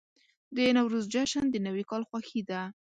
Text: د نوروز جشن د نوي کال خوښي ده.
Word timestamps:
د 0.55 0.57
نوروز 0.77 1.05
جشن 1.13 1.45
د 1.51 1.55
نوي 1.67 1.83
کال 1.89 2.01
خوښي 2.09 2.41
ده. 2.49 2.61